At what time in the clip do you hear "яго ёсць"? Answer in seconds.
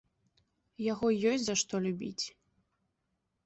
0.85-1.45